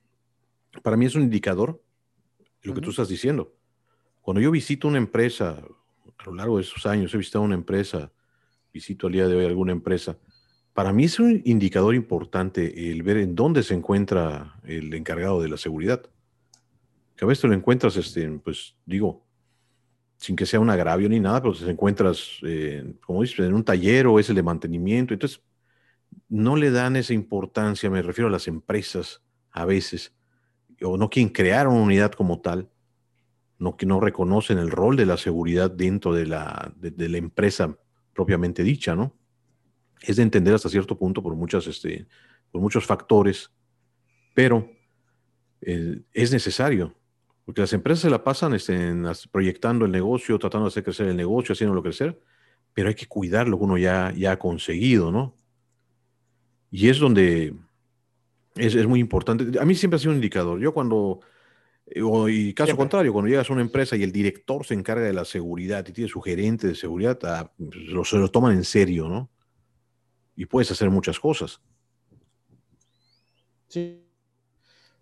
para 0.82 0.96
mí 0.96 1.06
es 1.06 1.14
un 1.14 1.22
indicador, 1.22 1.82
lo 2.62 2.74
que 2.74 2.80
tú 2.80 2.90
estás 2.90 3.08
diciendo. 3.08 3.54
Cuando 4.20 4.40
yo 4.40 4.50
visito 4.50 4.88
una 4.88 4.98
empresa, 4.98 5.62
a 6.18 6.24
lo 6.24 6.34
largo 6.34 6.56
de 6.56 6.62
esos 6.62 6.84
años 6.86 7.14
he 7.14 7.18
visitado 7.18 7.44
una 7.44 7.54
empresa, 7.54 8.12
visito 8.72 9.06
al 9.06 9.12
día 9.12 9.28
de 9.28 9.36
hoy 9.36 9.44
alguna 9.44 9.72
empresa, 9.72 10.18
para 10.72 10.92
mí 10.92 11.04
es 11.04 11.18
un 11.18 11.40
indicador 11.44 11.94
importante 11.94 12.90
el 12.90 13.02
ver 13.02 13.16
en 13.16 13.34
dónde 13.34 13.62
se 13.62 13.74
encuentra 13.74 14.60
el 14.64 14.92
encargado 14.92 15.40
de 15.40 15.48
la 15.48 15.56
seguridad. 15.56 16.02
Que 17.16 17.24
a 17.24 17.28
veces 17.28 17.42
te 17.42 17.48
lo 17.48 17.54
encuentras, 17.54 17.96
este, 17.96 18.28
pues 18.44 18.76
digo, 18.84 19.25
sin 20.16 20.36
que 20.36 20.46
sea 20.46 20.60
un 20.60 20.70
agravio 20.70 21.08
ni 21.08 21.20
nada, 21.20 21.42
pero 21.42 21.54
te 21.54 21.70
encuentras, 21.70 22.38
eh, 22.42 22.94
como 23.04 23.22
dices, 23.22 23.40
en 23.40 23.54
un 23.54 23.64
taller 23.64 24.06
o 24.06 24.18
es 24.18 24.28
el 24.28 24.36
de 24.36 24.42
mantenimiento. 24.42 25.14
Entonces, 25.14 25.42
no 26.28 26.56
le 26.56 26.70
dan 26.70 26.96
esa 26.96 27.14
importancia, 27.14 27.90
me 27.90 28.02
refiero 28.02 28.28
a 28.28 28.32
las 28.32 28.48
empresas 28.48 29.22
a 29.50 29.64
veces, 29.64 30.14
o 30.82 30.96
no 30.96 31.10
quieren 31.10 31.32
crear 31.32 31.68
una 31.68 31.80
unidad 31.80 32.12
como 32.12 32.40
tal, 32.40 32.68
no, 33.58 33.76
que 33.76 33.86
no 33.86 34.00
reconocen 34.00 34.58
el 34.58 34.70
rol 34.70 34.96
de 34.96 35.06
la 35.06 35.16
seguridad 35.16 35.70
dentro 35.70 36.12
de 36.12 36.26
la, 36.26 36.72
de 36.76 37.08
la 37.08 37.16
empresa 37.16 37.78
propiamente 38.12 38.62
dicha, 38.62 38.94
¿no? 38.94 39.14
es 40.02 40.16
de 40.16 40.22
entender 40.22 40.54
hasta 40.54 40.68
cierto 40.68 40.98
punto 40.98 41.22
por, 41.22 41.34
muchas, 41.34 41.66
este, 41.66 42.06
por 42.50 42.60
muchos 42.60 42.84
factores, 42.84 43.50
pero 44.34 44.70
eh, 45.60 46.02
es 46.12 46.32
necesario, 46.32 46.94
porque 47.46 47.62
las 47.62 47.72
empresas 47.72 48.02
se 48.02 48.10
la 48.10 48.22
pasan 48.22 48.52
este, 48.52 48.76
proyectando 49.32 49.86
el 49.86 49.92
negocio, 49.92 50.38
tratando 50.38 50.66
de 50.66 50.68
hacer 50.68 50.84
crecer 50.84 51.08
el 51.08 51.16
negocio, 51.16 51.54
haciéndolo 51.54 51.82
crecer, 51.82 52.20
pero 52.74 52.88
hay 52.88 52.94
que 52.94 53.06
cuidar 53.06 53.48
lo 53.48 53.56
que 53.56 53.64
uno 53.64 53.78
ya, 53.78 54.12
ya 54.14 54.32
ha 54.32 54.38
conseguido, 54.38 55.10
¿no? 55.10 55.34
Y 56.70 56.90
es 56.90 56.98
donde 56.98 57.54
es, 58.56 58.74
es, 58.74 58.86
muy 58.86 59.00
importante. 59.00 59.58
A 59.58 59.64
mí 59.64 59.74
siempre 59.74 59.96
ha 59.96 59.98
sido 59.98 60.10
un 60.10 60.16
indicador. 60.16 60.60
Yo 60.60 60.74
cuando, 60.74 61.20
eh, 61.86 62.02
y 62.28 62.52
caso 62.52 62.76
contrario, 62.76 63.14
cuando 63.14 63.30
llegas 63.30 63.48
a 63.48 63.54
una 63.54 63.62
empresa 63.62 63.96
y 63.96 64.02
el 64.02 64.12
director 64.12 64.66
se 64.66 64.74
encarga 64.74 65.06
de 65.06 65.14
la 65.14 65.24
seguridad 65.24 65.86
y 65.88 65.92
tiene 65.92 66.10
su 66.10 66.20
gerente 66.20 66.66
de 66.66 66.74
seguridad, 66.74 67.18
ah, 67.22 67.50
lo, 67.58 68.04
se 68.04 68.18
lo 68.18 68.28
toman 68.28 68.52
en 68.52 68.64
serio, 68.64 69.08
¿no? 69.08 69.30
y 70.36 70.44
puedes 70.44 70.70
hacer 70.70 70.90
muchas 70.90 71.18
cosas. 71.18 71.60
Sí. 73.68 74.02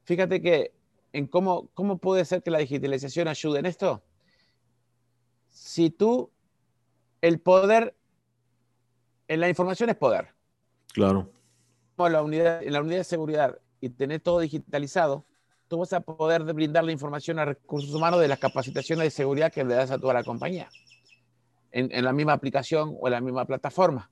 Fíjate 0.05 0.41
que 0.41 0.73
en 1.15 1.29
cómo, 1.29 1.71
cómo 1.75 1.99
puede 1.99 2.25
ser 2.25 2.43
que 2.43 2.51
la 2.51 2.59
digitalización 2.59 3.29
ayude 3.29 3.61
en 3.61 3.67
esto. 3.67 4.03
Si 5.49 5.89
tú, 5.89 6.33
el 7.21 7.41
poder, 7.41 7.97
en 9.29 9.39
la 9.41 9.49
información 9.49 9.91
es 9.91 9.97
poder. 9.97 10.35
Claro. 10.93 11.31
La 11.97 12.21
unidad, 12.21 12.65
en 12.65 12.73
la 12.73 12.81
unidad 12.81 12.99
de 12.99 13.05
seguridad 13.05 13.59
y 13.81 13.91
tener 13.91 14.21
todo 14.21 14.41
digitalizado, 14.41 15.25
tú 15.69 15.79
vas 15.79 15.93
a 15.93 16.01
poder 16.01 16.43
brindar 16.53 16.83
la 16.83 16.91
información 16.91 17.39
a 17.39 17.45
recursos 17.45 17.95
humanos 17.95 18.21
de 18.21 18.27
las 18.27 18.41
capacitaciones 18.41 19.05
de 19.05 19.11
seguridad 19.11 19.53
que 19.53 19.63
le 19.63 19.75
das 19.75 19.93
a 19.93 19.99
toda 19.99 20.15
la 20.15 20.25
compañía, 20.25 20.69
en, 21.71 21.93
en 21.93 22.05
la 22.05 22.13
misma 22.13 22.33
aplicación 22.33 22.97
o 23.01 23.07
en 23.07 23.13
la 23.13 23.21
misma 23.21 23.45
plataforma. 23.45 24.11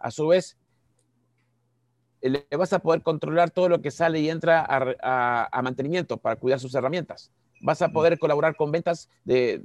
A 0.00 0.10
su 0.10 0.26
vez, 0.26 0.58
le 2.30 2.46
vas 2.56 2.72
a 2.72 2.78
poder 2.78 3.02
controlar 3.02 3.50
todo 3.50 3.68
lo 3.68 3.82
que 3.82 3.90
sale 3.90 4.20
y 4.20 4.30
entra 4.30 4.64
a, 4.68 5.62
mantenimiento 5.62 6.16
para 6.16 6.36
cuidar 6.36 6.60
sus 6.60 6.74
herramientas. 6.74 7.32
Vas 7.60 7.82
a 7.82 7.88
poder 7.88 8.18
colaborar 8.18 8.56
con 8.56 8.70
ventas 8.70 9.08
de, 9.24 9.64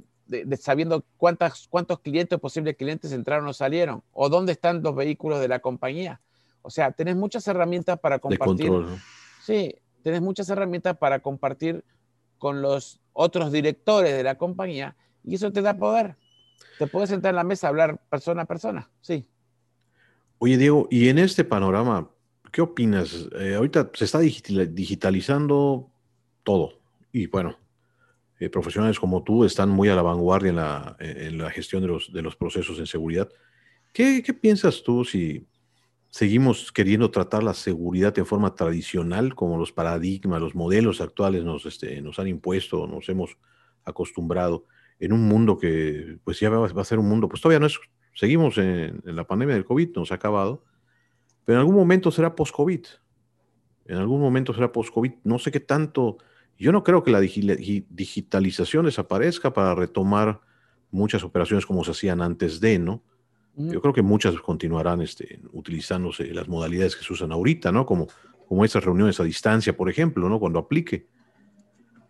sabiendo 0.58 1.04
cuántas, 1.16 1.68
cuántos 1.68 2.00
clientes, 2.00 2.38
posibles 2.38 2.76
clientes 2.76 3.12
entraron 3.12 3.46
o 3.46 3.52
salieron, 3.52 4.02
o 4.12 4.28
dónde 4.28 4.52
están 4.52 4.82
los 4.82 4.94
vehículos 4.94 5.40
de 5.40 5.48
la 5.48 5.60
compañía. 5.60 6.20
O 6.62 6.70
sea, 6.70 6.90
tenés 6.90 7.16
muchas 7.16 7.46
herramientas 7.46 7.98
para 8.00 8.18
compartir. 8.18 8.72
Sí, 9.42 9.74
tenés 10.02 10.20
muchas 10.20 10.50
herramientas 10.50 10.96
para 10.98 11.20
compartir 11.20 11.84
con 12.38 12.60
los 12.60 13.00
otros 13.12 13.52
directores 13.52 14.16
de 14.16 14.22
la 14.22 14.36
compañía 14.36 14.96
y 15.24 15.36
eso 15.36 15.52
te 15.52 15.62
da 15.62 15.76
poder. 15.76 16.16
Te 16.78 16.86
puedes 16.86 17.10
sentar 17.10 17.30
en 17.30 17.36
la 17.36 17.44
mesa 17.44 17.68
a 17.68 17.70
hablar 17.70 18.00
persona 18.08 18.42
a 18.42 18.44
persona, 18.46 18.90
sí. 19.00 19.28
Oye, 20.38 20.56
Diego, 20.56 20.86
y 20.90 21.08
en 21.08 21.18
este 21.18 21.44
panorama, 21.44 22.10
¿qué 22.58 22.62
opinas? 22.62 23.28
Eh, 23.38 23.54
ahorita 23.54 23.92
se 23.94 24.04
está 24.04 24.18
digitalizando 24.18 25.92
todo. 26.42 26.80
Y 27.12 27.28
bueno, 27.28 27.56
eh, 28.40 28.50
profesionales 28.50 28.98
como 28.98 29.22
tú 29.22 29.44
están 29.44 29.68
muy 29.68 29.88
a 29.90 29.94
la 29.94 30.02
vanguardia 30.02 30.48
en 30.48 30.56
la, 30.56 30.96
en 30.98 31.38
la 31.38 31.50
gestión 31.50 31.82
de 31.82 31.86
los, 31.86 32.12
de 32.12 32.20
los, 32.20 32.34
procesos 32.34 32.80
en 32.80 32.88
seguridad. 32.88 33.28
¿Qué, 33.92 34.24
¿Qué, 34.24 34.34
piensas 34.34 34.82
tú 34.82 35.04
si 35.04 35.46
seguimos 36.10 36.72
queriendo 36.72 37.12
tratar 37.12 37.44
la 37.44 37.54
seguridad 37.54 38.12
de 38.12 38.24
forma 38.24 38.56
tradicional, 38.56 39.36
como 39.36 39.56
los 39.56 39.70
paradigmas, 39.70 40.40
los 40.40 40.56
modelos 40.56 41.00
actuales 41.00 41.44
nos, 41.44 41.64
este, 41.64 42.02
nos 42.02 42.18
han 42.18 42.26
impuesto, 42.26 42.88
nos 42.88 43.08
hemos 43.08 43.38
acostumbrado, 43.84 44.66
en 44.98 45.12
un 45.12 45.28
mundo 45.28 45.58
que 45.58 46.18
pues 46.24 46.40
ya 46.40 46.50
va, 46.50 46.66
a 46.66 46.84
ser 46.84 46.98
un 46.98 47.08
mundo, 47.08 47.28
pues 47.28 47.40
todavía 47.40 47.60
no 47.60 47.66
es 47.66 47.78
Seguimos 48.18 48.58
en, 48.58 49.00
la 49.04 49.28
pandemia 49.28 49.54
del 49.54 49.64
COVID, 49.64 49.94
nos 49.94 50.10
ha 50.10 50.16
acabado, 50.16 50.64
pero 51.48 51.56
en 51.56 51.60
algún 51.60 51.76
momento 51.76 52.10
será 52.10 52.36
post-COVID. 52.36 52.80
En 53.86 53.96
algún 53.96 54.20
momento 54.20 54.52
será 54.52 54.70
post-COVID. 54.70 55.12
No 55.24 55.38
sé 55.38 55.50
qué 55.50 55.60
tanto. 55.60 56.18
Yo 56.58 56.72
no 56.72 56.84
creo 56.84 57.02
que 57.02 57.10
la 57.10 57.20
digitalización 57.20 58.84
desaparezca 58.84 59.54
para 59.54 59.74
retomar 59.74 60.42
muchas 60.90 61.24
operaciones 61.24 61.64
como 61.64 61.84
se 61.84 61.92
hacían 61.92 62.20
antes 62.20 62.60
de, 62.60 62.78
¿no? 62.78 63.02
Yo 63.56 63.80
creo 63.80 63.94
que 63.94 64.02
muchas 64.02 64.38
continuarán 64.42 65.00
este, 65.00 65.40
utilizándose 65.54 66.34
las 66.34 66.48
modalidades 66.48 66.94
que 66.94 67.02
se 67.02 67.14
usan 67.14 67.32
ahorita, 67.32 67.72
¿no? 67.72 67.86
Como, 67.86 68.08
como 68.46 68.66
esas 68.66 68.84
reuniones 68.84 69.18
a 69.18 69.24
distancia, 69.24 69.74
por 69.74 69.88
ejemplo, 69.88 70.28
¿no? 70.28 70.38
Cuando 70.38 70.58
aplique. 70.58 71.06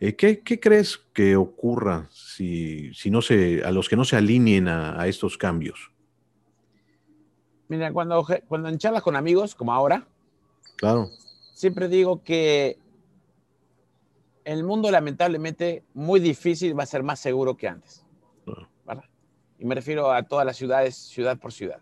Eh, 0.01 0.17
¿qué, 0.17 0.43
crees 0.43 0.99
que 1.13 1.37
ocurra 1.37 2.09
si, 2.11 2.93
si, 2.93 3.09
no 3.13 3.23
se, 3.23 3.63
a 3.63 3.71
los 3.71 3.89
que 3.89 3.95
no 3.95 4.05
se 4.05 4.17
alineen 4.17 4.67
a, 4.67 5.07
estos 5.07 5.39
cambios? 5.39 5.93
Mira, 7.69 7.93
cuando, 7.93 8.27
cuando 8.49 8.69
en 8.69 8.79
charlas 8.79 9.03
con 9.03 9.15
amigos, 9.15 9.55
como 9.55 9.73
ahora, 9.73 10.07
claro. 10.77 11.11
siempre 11.53 11.89
digo 11.89 12.23
que 12.23 12.79
el 14.45 14.65
mundo 14.65 14.91
lamentablemente 14.91 15.85
muy 15.93 16.21
difícil 16.21 16.79
va 16.79 16.85
a 16.85 16.87
ser 16.87 17.03
más 17.03 17.21
seguro 17.21 17.57
que 17.57 17.69
antes. 17.69 18.05
Y 19.61 19.65
me 19.65 19.75
refiero 19.75 20.13
a 20.13 20.23
todas 20.23 20.47
las 20.47 20.57
ciudades, 20.57 20.95
ciudad 20.95 21.37
por 21.37 21.53
ciudad. 21.53 21.81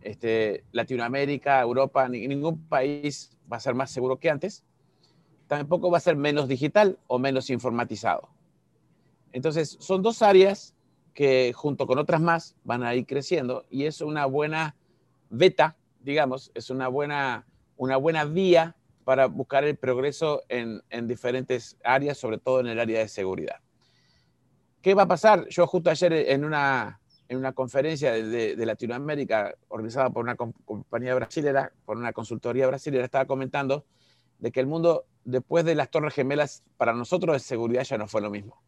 Este, 0.00 0.64
Latinoamérica, 0.70 1.60
Europa, 1.60 2.08
ningún 2.08 2.64
país 2.68 3.36
va 3.52 3.56
a 3.56 3.60
ser 3.60 3.74
más 3.74 3.90
seguro 3.90 4.18
que 4.18 4.30
antes. 4.30 4.64
Tampoco 5.48 5.90
va 5.90 5.98
a 5.98 6.00
ser 6.00 6.14
menos 6.14 6.46
digital 6.46 6.96
o 7.08 7.18
menos 7.18 7.50
informatizado. 7.50 8.28
Entonces, 9.32 9.76
son 9.80 10.00
dos 10.00 10.22
áreas 10.22 10.76
que 11.12 11.52
junto 11.54 11.88
con 11.88 11.98
otras 11.98 12.20
más 12.20 12.54
van 12.62 12.84
a 12.84 12.94
ir 12.94 13.04
creciendo 13.04 13.64
y 13.68 13.84
es 13.84 14.00
una 14.00 14.26
buena 14.26 14.76
beta, 15.30 15.76
digamos, 16.00 16.50
es 16.54 16.70
una 16.70 16.88
buena, 16.88 17.46
una 17.76 17.96
buena 17.96 18.24
vía 18.24 18.76
para 19.04 19.26
buscar 19.26 19.64
el 19.64 19.76
progreso 19.76 20.42
en, 20.48 20.82
en 20.90 21.06
diferentes 21.06 21.76
áreas, 21.84 22.18
sobre 22.18 22.38
todo 22.38 22.60
en 22.60 22.66
el 22.66 22.80
área 22.80 23.00
de 23.00 23.08
seguridad. 23.08 23.60
¿Qué 24.82 24.94
va 24.94 25.02
a 25.02 25.08
pasar? 25.08 25.48
Yo 25.48 25.66
justo 25.66 25.90
ayer 25.90 26.12
en 26.12 26.44
una, 26.44 27.00
en 27.28 27.38
una 27.38 27.52
conferencia 27.52 28.12
de, 28.12 28.66
Latinoamérica 28.66 29.54
organizada 29.68 30.10
por 30.10 30.22
una 30.22 30.36
compañía 30.36 31.14
brasilera, 31.14 31.72
por 31.84 31.96
una 31.96 32.12
consultoría 32.12 32.66
brasilera, 32.66 33.04
estaba 33.04 33.24
comentando 33.26 33.84
de 34.38 34.52
que 34.52 34.60
el 34.60 34.66
mundo 34.66 35.06
después 35.24 35.64
de 35.64 35.74
las 35.74 35.90
Torres 35.90 36.14
Gemelas, 36.14 36.62
para 36.76 36.92
nosotros 36.92 37.34
de 37.34 37.40
seguridad 37.40 37.82
ya 37.82 37.98
no 37.98 38.06
fue 38.06 38.20
lo 38.20 38.30
mismo. 38.30 38.62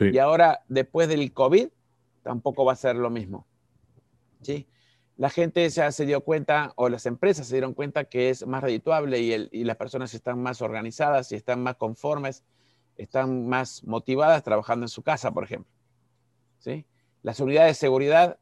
Y 0.00 0.18
ahora, 0.18 0.60
después 0.68 1.06
del 1.08 1.32
COVID, 1.32 1.68
tampoco 2.22 2.64
va 2.64 2.72
a 2.72 2.76
ser 2.76 2.96
lo 2.96 3.10
mismo. 3.10 3.46
¿Sí? 4.42 4.66
La 5.16 5.30
gente 5.30 5.68
ya 5.68 5.90
se 5.92 6.04
dio 6.04 6.20
cuenta, 6.22 6.72
o 6.76 6.88
las 6.88 7.06
empresas 7.06 7.46
se 7.46 7.54
dieron 7.54 7.72
cuenta 7.72 8.04
que 8.04 8.28
es 8.30 8.46
más 8.46 8.62
redituable 8.62 9.18
y, 9.18 9.64
las 9.64 9.76
personas 9.76 10.12
están 10.12 10.42
más 10.42 10.60
organizadas 10.60 11.32
y 11.32 11.36
están 11.36 11.62
más 11.62 11.76
conformes 11.76 12.44
están 12.96 13.46
más 13.46 13.84
motivadas 13.84 14.42
trabajando 14.42 14.84
en 14.84 14.88
su 14.88 15.02
casa, 15.02 15.30
por 15.32 15.44
ejemplo. 15.44 15.70
¿Sí? 16.58 16.86
Las 17.22 17.40
unidades 17.40 17.72
de 17.76 17.80
seguridad, 17.80 18.38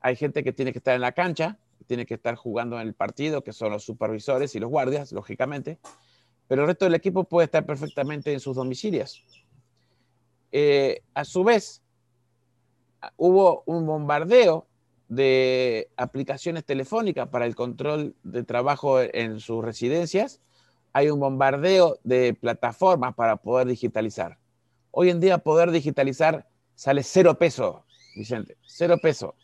hay 0.00 0.16
gente 0.16 0.44
que 0.44 0.52
tiene 0.52 0.72
que 0.72 0.78
estar 0.78 0.94
en 0.94 1.00
la 1.00 1.12
cancha, 1.12 1.58
tiene 1.86 2.06
que 2.06 2.14
estar 2.14 2.34
jugando 2.36 2.80
en 2.80 2.86
el 2.86 2.94
partido, 2.94 3.42
que 3.42 3.52
son 3.52 3.72
los 3.72 3.84
supervisores 3.84 4.54
y 4.54 4.60
los 4.60 4.70
guardias, 4.70 5.12
lógicamente, 5.12 5.78
pero 6.46 6.62
el 6.62 6.68
resto 6.68 6.84
del 6.84 6.94
equipo 6.94 7.24
puede 7.24 7.46
estar 7.46 7.64
perfectamente 7.64 8.32
en 8.32 8.40
sus 8.40 8.56
domicilios. 8.56 9.24
Eh, 10.52 11.02
a 11.14 11.24
su 11.24 11.42
vez, 11.42 11.82
hubo 13.16 13.62
un 13.66 13.86
bombardeo 13.86 14.66
de 15.08 15.90
aplicaciones 15.96 16.64
telefónicas 16.64 17.28
para 17.28 17.46
el 17.46 17.54
control 17.54 18.14
de 18.22 18.42
trabajo 18.42 19.00
en 19.00 19.40
sus 19.40 19.64
residencias 19.64 20.40
hay 20.94 21.10
un 21.10 21.18
bombardeo 21.18 21.98
de 22.04 22.34
plataformas 22.34 23.14
para 23.14 23.36
poder 23.36 23.66
digitalizar. 23.66 24.38
Hoy 24.92 25.10
en 25.10 25.18
día 25.20 25.38
poder 25.38 25.72
digitalizar 25.72 26.46
sale 26.76 27.02
cero 27.02 27.36
peso, 27.36 27.84
Vicente, 28.14 28.56
cero 28.64 28.96
peso. 29.02 29.34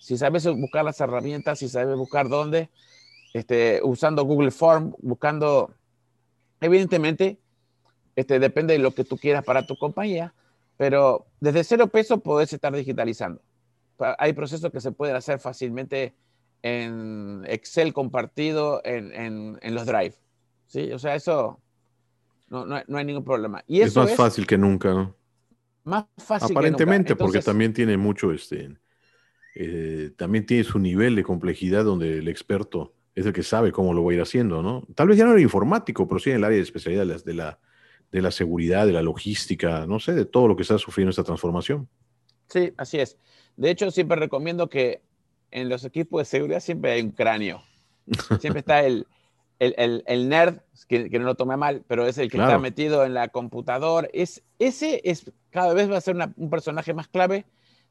Si 0.00 0.16
sabes 0.16 0.46
buscar 0.46 0.84
las 0.84 1.00
herramientas, 1.00 1.58
si 1.58 1.68
sabes 1.68 1.96
buscar 1.96 2.28
dónde, 2.28 2.70
este, 3.34 3.80
usando 3.82 4.24
Google 4.24 4.52
Form, 4.52 4.94
buscando, 4.98 5.74
evidentemente, 6.60 7.38
este, 8.14 8.38
depende 8.38 8.74
de 8.74 8.78
lo 8.78 8.94
que 8.94 9.04
tú 9.04 9.16
quieras 9.16 9.44
para 9.44 9.66
tu 9.66 9.76
compañía, 9.76 10.34
pero 10.76 11.26
desde 11.40 11.64
cero 11.64 11.88
peso 11.88 12.20
podés 12.20 12.52
estar 12.52 12.72
digitalizando. 12.72 13.40
Hay 14.18 14.32
procesos 14.32 14.70
que 14.70 14.80
se 14.80 14.92
pueden 14.92 15.16
hacer 15.16 15.38
fácilmente 15.38 16.14
en 16.62 17.42
Excel 17.46 17.92
compartido 17.92 18.80
en, 18.84 19.58
en 19.60 19.74
los 19.74 19.86
Drive. 19.86 20.14
Sí, 20.66 20.90
o 20.92 20.98
sea, 20.98 21.14
eso 21.14 21.60
no, 22.52 22.98
hay 22.98 23.04
ningún 23.04 23.24
problema. 23.24 23.64
Y 23.66 23.80
es 23.80 23.96
más 23.96 24.14
fácil 24.14 24.46
que 24.46 24.58
nunca, 24.58 24.92
¿no? 24.92 25.16
Más 25.84 26.04
fácil 26.18 26.50
Aparentemente, 26.52 27.08
que 27.08 27.14
nunca. 27.14 27.24
porque 27.24 27.40
también 27.40 27.72
tiene 27.72 27.96
mucho, 27.96 28.30
este, 28.30 28.76
eh, 29.54 30.12
también 30.16 30.44
tiene 30.44 30.62
su 30.62 30.78
nivel 30.78 31.16
de 31.16 31.24
complejidad 31.24 31.84
donde 31.84 32.18
el 32.18 32.28
experto 32.28 32.94
es 33.14 33.26
el 33.26 33.32
que 33.32 33.42
sabe 33.42 33.72
cómo 33.72 33.94
lo 33.94 34.04
va 34.04 34.12
a 34.12 34.14
ir 34.14 34.20
haciendo, 34.20 34.62
¿no? 34.62 34.86
Tal 34.94 35.08
vez 35.08 35.16
ya 35.16 35.24
no 35.24 35.32
era 35.32 35.40
informático, 35.40 36.06
pero 36.06 36.18
sí 36.18 36.30
en 36.30 36.36
el 36.36 36.44
área 36.44 36.56
de 36.56 36.62
especialidad 36.62 37.06
de 37.06 37.34
la, 37.34 37.58
de 38.10 38.22
la 38.22 38.30
seguridad, 38.30 38.86
de 38.86 38.92
la 38.92 39.02
logística, 39.02 39.86
no 39.86 39.98
sé, 39.98 40.12
de 40.12 40.26
todo 40.26 40.46
lo 40.46 40.56
que 40.56 40.62
está 40.62 40.78
sufriendo 40.78 41.10
esta 41.10 41.24
transformación. 41.24 41.88
Sí, 42.52 42.74
así 42.76 42.98
es. 42.98 43.16
De 43.56 43.70
hecho, 43.70 43.90
siempre 43.90 44.16
recomiendo 44.18 44.68
que 44.68 45.00
en 45.50 45.70
los 45.70 45.84
equipos 45.86 46.20
de 46.20 46.24
seguridad 46.26 46.60
siempre 46.60 46.92
hay 46.92 47.00
un 47.00 47.10
cráneo. 47.10 47.62
Siempre 48.40 48.60
está 48.60 48.84
el, 48.84 49.06
el, 49.58 50.28
nerd, 50.28 50.58
que, 50.86 51.08
no 51.08 51.24
lo 51.24 51.34
tome 51.34 51.56
mal, 51.56 51.82
pero 51.88 52.06
es 52.06 52.18
el 52.18 52.30
que 52.30 52.36
está 52.36 52.58
metido 52.58 53.04
en 53.04 53.14
la 53.14 53.28
computadora. 53.28 54.06
Es, 54.12 54.42
ese 54.58 55.00
es, 55.04 55.32
cada 55.50 55.72
vez 55.72 55.90
va 55.90 55.96
a 55.96 56.00
ser 56.02 56.16
un 56.36 56.50
personaje 56.50 56.92
más 56.92 57.08
clave 57.08 57.46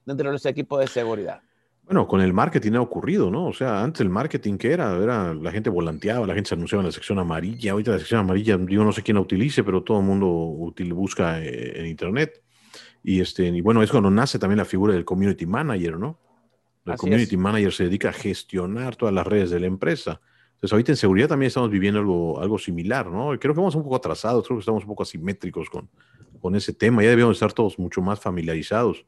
dentro 0.05 0.27
de 0.27 0.33
los 0.33 0.45
equipos 0.45 0.79
de 0.79 0.87
seguridad. 0.87 1.41
Bueno, 1.85 2.07
con 2.07 2.21
el 2.21 2.33
marketing 2.33 2.73
ha 2.73 2.81
ocurrido, 2.81 3.31
¿no? 3.31 3.47
O 3.47 3.53
sea, 3.53 3.81
antes 3.81 4.01
el 4.01 4.09
marketing 4.09 4.57
que 4.57 4.71
era, 4.71 4.95
era 4.95 5.33
la 5.33 5.51
gente 5.51 5.71
volanteaba, 5.71 6.27
la 6.27 6.35
gente 6.35 6.49
se 6.49 6.55
anunciaba 6.55 6.81
en 6.81 6.87
la 6.87 6.91
sección 6.91 7.17
amarilla. 7.17 7.71
Ahorita 7.71 7.91
la 7.91 7.99
sección 7.99 8.19
amarilla, 8.19 8.59
yo 8.67 8.83
no 8.83 8.91
sé 8.91 9.01
quién 9.01 9.15
la 9.15 9.21
utilice, 9.21 9.63
pero 9.63 9.81
todo 9.81 9.99
el 9.99 10.05
mundo 10.05 10.27
busca 10.27 11.41
eh, 11.41 11.79
en 11.79 11.87
internet. 11.87 12.43
Y 13.03 13.21
este, 13.21 13.47
y 13.47 13.61
bueno, 13.61 13.81
es 13.81 13.91
cuando 13.91 14.11
nace 14.11 14.37
también 14.37 14.57
la 14.57 14.65
figura 14.65 14.93
del 14.93 15.05
community 15.05 15.45
manager, 15.45 15.97
¿no? 15.97 16.19
El 16.85 16.95
community 16.95 17.37
manager 17.37 17.71
se 17.71 17.83
dedica 17.85 18.09
a 18.09 18.13
gestionar 18.13 18.95
todas 18.95 19.13
las 19.13 19.25
redes 19.25 19.49
de 19.49 19.59
la 19.59 19.67
empresa. 19.67 20.21
Entonces, 20.53 20.73
ahorita 20.73 20.91
en 20.91 20.97
seguridad 20.97 21.27
también 21.27 21.47
estamos 21.47 21.71
viviendo 21.71 21.99
algo, 21.99 22.39
algo 22.39 22.57
similar, 22.57 23.07
¿no? 23.07 23.37
Creo 23.39 23.53
que 23.53 23.59
vamos 23.59 23.75
un 23.75 23.83
poco 23.83 23.95
atrasados, 23.95 24.45
creo 24.45 24.57
que 24.57 24.61
estamos 24.61 24.83
un 24.83 24.89
poco 24.89 25.03
asimétricos 25.03 25.69
con, 25.69 25.89
con 26.39 26.55
ese 26.55 26.73
tema. 26.73 27.03
Ya 27.03 27.09
debíamos 27.09 27.35
estar 27.35 27.53
todos 27.53 27.79
mucho 27.79 28.01
más 28.01 28.19
familiarizados. 28.19 29.05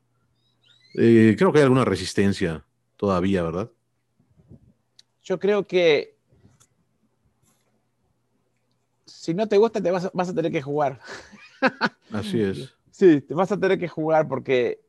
Eh, 0.95 1.35
creo 1.37 1.51
que 1.51 1.59
hay 1.59 1.63
alguna 1.63 1.85
resistencia 1.85 2.65
todavía, 2.97 3.43
¿verdad? 3.43 3.71
Yo 5.23 5.39
creo 5.39 5.65
que 5.65 6.17
si 9.05 9.33
no 9.33 9.47
te 9.47 9.57
gusta, 9.57 9.81
te 9.81 9.91
vas, 9.91 10.11
vas 10.13 10.29
a 10.29 10.33
tener 10.33 10.51
que 10.51 10.61
jugar. 10.61 10.99
Así 12.11 12.41
es. 12.41 12.75
Sí, 12.93 13.21
te 13.21 13.33
vas 13.33 13.51
a 13.51 13.59
tener 13.59 13.79
que 13.79 13.87
jugar 13.87 14.27
porque 14.27 14.79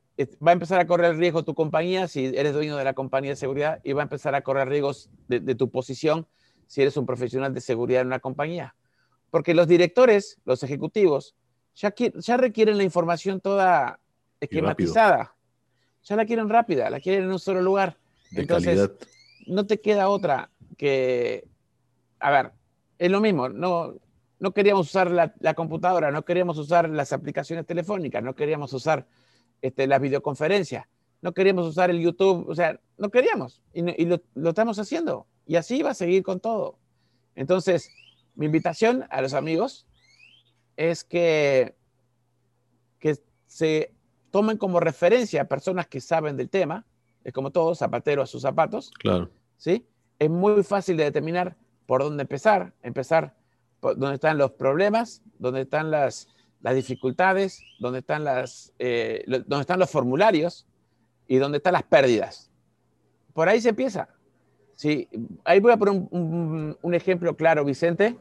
va 0.47 0.51
a 0.51 0.53
empezar 0.53 0.79
a 0.79 0.87
correr 0.87 1.17
riesgo 1.17 1.43
tu 1.43 1.55
compañía 1.55 2.07
si 2.07 2.27
eres 2.27 2.53
dueño 2.53 2.77
de 2.77 2.85
la 2.85 2.93
compañía 2.93 3.31
de 3.31 3.37
seguridad 3.37 3.81
y 3.83 3.95
va 3.95 4.03
a 4.03 4.05
empezar 4.05 4.35
a 4.35 4.43
correr 4.43 4.69
riesgos 4.69 5.09
de, 5.27 5.41
de 5.41 5.55
tu 5.55 5.71
posición 5.71 6.27
si 6.67 6.83
eres 6.83 6.99
un 6.99 7.07
profesional 7.07 7.55
de 7.55 7.63
seguridad 7.63 8.03
en 8.03 8.09
una 8.09 8.21
compañía. 8.21 8.77
Porque 9.31 9.55
los 9.55 9.67
directores, 9.69 10.39
los 10.45 10.63
ejecutivos, 10.63 11.35
ya, 11.75 11.95
ya 11.97 12.37
requieren 12.37 12.77
la 12.77 12.85
información 12.85 13.41
toda 13.41 13.99
esquematizada. 14.39 15.35
Ya 16.03 16.17
la 16.17 16.27
quieren 16.27 16.51
rápida, 16.51 16.91
la 16.91 17.01
quieren 17.01 17.25
en 17.25 17.33
un 17.33 17.39
solo 17.39 17.63
lugar. 17.63 17.97
Entonces, 18.33 18.91
no 19.47 19.67
te 19.67 19.81
queda 19.81 20.11
otra 20.11 20.51
que, 20.77 21.49
a 22.21 22.31
ver, 22.31 22.53
es 22.99 23.11
lo 23.11 23.23
mismo, 23.23 23.49
no, 23.49 23.95
no 24.45 24.53
queríamos 24.53 24.89
usar 24.89 25.11
la, 25.11 25.55
computadora, 25.55 26.11
no 26.11 26.23
queríamos 26.23 26.59
usar 26.59 26.87
las 26.91 27.15
aplicaciones 27.15 27.65
telefónicas, 27.65 28.23
no 28.23 28.35
queríamos 28.35 28.75
usar 28.75 29.07
este, 29.63 29.87
las 29.87 30.03
videoconferencias, 30.03 30.85
no 31.23 31.33
queríamos 31.33 31.67
usar 31.67 31.89
el 31.89 31.99
YouTube, 31.99 32.47
o 32.47 32.55
sea, 32.55 32.79
no 32.99 33.09
queríamos 33.09 33.63
y, 33.73 34.05
lo, 34.05 34.21
lo, 34.35 34.51
estamos 34.51 34.79
haciendo. 34.79 35.27
Y 35.47 35.57
así 35.57 35.83
va 35.83 35.93
a 35.93 35.95
seguir 35.95 36.23
con 36.23 36.41
todo. 36.41 36.79
Entonces, 37.35 37.89
mi 38.35 38.45
invitación 38.45 39.07
a 39.09 39.23
los 39.23 39.33
amigos 39.33 39.87
es 40.77 41.05
que, 41.05 41.75
que 42.99 43.19
se 43.47 43.95
tomen 44.31 44.59
como 44.59 44.79
referencia 44.79 45.41
a 45.41 45.45
personas 45.47 45.87
que 45.87 46.03
saben 46.03 46.37
del 46.37 46.51
tema, 46.51 46.85
es 47.25 47.33
como 47.33 47.51
todo, 47.51 47.75
zapatero 47.75 48.21
a 48.21 48.27
sus 48.27 48.43
zapatos. 48.43 48.91
Claro. 48.99 49.31
¿sí? 49.57 49.87
Es 50.19 50.29
muy 50.29 50.63
fácil 50.65 50.99
de 50.99 51.05
determinar 51.05 51.57
por 51.87 52.03
dónde 52.03 52.25
empezar, 52.25 52.75
empezar 52.83 53.35
por 53.85 53.99
dónde 53.99 54.15
están 54.15 54.39
los 54.39 54.53
problemas, 54.53 55.21
dónde 55.39 55.61
están 55.61 55.91
las, 55.91 56.27
las 56.63 56.75
dificultades, 56.75 57.63
dónde 57.79 57.99
están, 57.99 58.25
las, 58.25 58.73
eh, 58.79 59.23
dónde 59.27 59.61
están 59.61 59.79
los 59.79 59.91
formularios 59.91 60.67
y 61.29 61.37
dónde 61.37 61.59
están 61.59 61.75
las 61.75 61.83
pérdidas. 61.83 62.51
Por 63.35 63.47
ahí 63.47 63.61
se 63.61 63.69
empieza. 63.69 64.09
Sí, 64.75 65.07
ahí 65.45 65.61
voy 65.61 65.73
a 65.73 65.77
poner 65.77 66.03
un, 66.11 66.95
ejemplo 66.95 67.37
claro, 67.37 67.63
Vicente. 67.63 68.17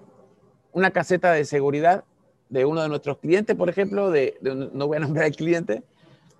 una 0.74 0.92
caseta 0.92 1.32
de 1.32 1.46
seguridad 1.46 2.04
de 2.50 2.66
uno 2.66 2.82
de 2.82 2.90
nuestros 2.90 3.20
clientes, 3.20 3.56
por 3.56 3.70
ejemplo, 3.70 4.12
de, 4.12 4.38
no 4.42 4.88
voy 4.88 4.98
a 4.98 5.00
nombrar 5.00 5.28
al 5.28 5.36
cliente, 5.38 5.82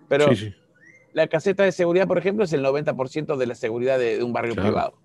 pero 0.10 0.26
la 1.14 1.28
caseta 1.28 1.64
de 1.64 1.72
seguridad, 1.72 2.10
por 2.10 2.18
ejemplo, 2.18 2.44
es 2.44 2.52
el 2.52 2.62
90% 2.62 3.38
de 3.38 3.48
la 3.48 3.56
seguridad 3.56 3.98
de, 3.98 4.22
un 4.22 4.34
barrio 4.34 4.54
privado. 4.54 4.96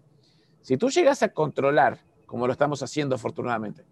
Si 0.61 0.77
tú 0.77 0.91
llegas 0.91 1.23
a 1.23 1.29
controlar, 1.29 2.01
como 2.27 2.49
lo 2.49 2.53
estamos 2.53 2.83
haciendo 2.83 3.15
afortunadamente, 3.15 3.85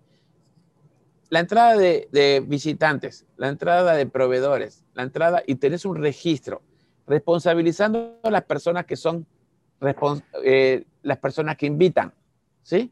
la 1.28 1.40
entrada 1.40 1.76
de, 1.76 2.45
visitantes, 2.47 3.26
la 3.37 3.49
entrada 3.49 3.95
de 3.95 4.06
proveedores, 4.06 4.85
la 4.95 5.02
entrada 5.02 5.42
y 5.47 5.56
tenés 5.56 5.85
un 5.85 5.97
registro 5.97 6.62
responsabilizando 7.06 8.18
a 8.23 8.30
las 8.30 8.45
personas 8.45 8.87
que 8.87 8.97
son 8.97 9.26
eh, 10.45 10.85
las 11.02 11.18
personas 11.18 11.56
que 11.56 11.66
invitan, 11.66 12.12
¿sí? 12.62 12.90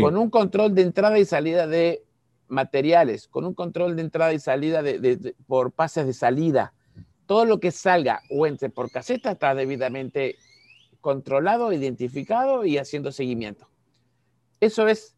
Con 0.00 0.16
un 0.16 0.30
control 0.30 0.74
de 0.74 0.82
entrada 0.82 1.18
y 1.18 1.24
salida 1.24 1.66
de 1.66 2.04
materiales, 2.46 3.26
con 3.26 3.44
un 3.44 3.54
control 3.54 3.96
de 3.96 4.02
entrada 4.02 4.32
y 4.32 4.38
salida 4.38 4.82
de, 4.82 5.34
por 5.46 5.72
pases 5.72 6.06
de 6.06 6.12
salida. 6.12 6.72
Todo 7.26 7.44
lo 7.44 7.58
que 7.58 7.70
salga 7.70 8.22
o 8.30 8.46
entre 8.46 8.70
por 8.70 8.90
caseta 8.90 9.32
está 9.32 9.54
debidamente 9.54 10.36
controlado, 11.00 11.72
identificado 11.72 12.64
y 12.64 12.78
haciendo 12.78 13.10
seguimiento. 13.10 13.68
Eso 14.60 14.86
es 14.86 15.16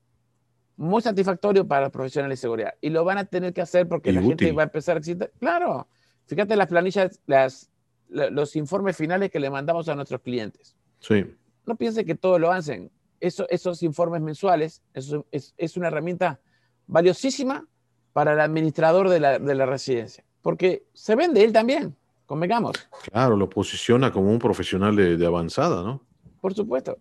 muy 0.76 1.02
satisfactorio 1.02 1.66
para 1.66 1.82
los 1.82 1.90
profesionales 1.90 2.38
de 2.38 2.42
seguridad 2.42 2.74
y 2.80 2.90
lo 2.90 3.04
van 3.04 3.18
a 3.18 3.24
tener 3.24 3.52
que 3.52 3.60
hacer 3.60 3.88
porque 3.88 4.12
la 4.12 4.22
gente 4.22 4.52
va 4.52 4.62
a 4.62 4.64
empezar 4.64 4.96
a 4.96 4.98
existir. 4.98 5.30
Claro, 5.38 5.86
fíjate 6.26 6.56
las 6.56 6.68
planillas, 6.68 7.20
las, 7.26 7.70
los 8.08 8.56
informes 8.56 8.96
finales 8.96 9.30
que 9.30 9.40
le 9.40 9.50
mandamos 9.50 9.88
a 9.88 9.94
nuestros 9.94 10.20
clientes. 10.20 10.76
Sí. 11.00 11.24
No 11.66 11.76
piense 11.76 12.04
que 12.04 12.14
todo 12.14 12.38
lo 12.38 12.50
hacen. 12.50 12.90
Eso, 13.20 13.46
esos 13.50 13.82
informes 13.82 14.20
mensuales 14.20 14.82
eso 14.94 15.26
es, 15.30 15.54
es, 15.56 15.76
una 15.76 15.88
herramienta 15.88 16.40
valiosísima 16.88 17.64
para 18.12 18.32
el 18.32 18.40
administrador 18.40 19.08
de 19.08 19.20
la, 19.20 19.38
de 19.38 19.54
la 19.54 19.64
residencia, 19.64 20.24
porque 20.42 20.84
se 20.92 21.14
vende 21.14 21.44
él 21.44 21.52
también, 21.52 21.94
convengamos. 22.26 22.72
Claro, 23.12 23.36
lo 23.36 23.48
posiciona 23.48 24.10
como 24.10 24.28
un 24.30 24.40
profesional 24.40 24.96
de, 24.96 25.16
de 25.16 25.26
avanzada, 25.26 25.84
¿no? 25.84 26.02
Por 26.40 26.52
supuesto, 26.52 26.98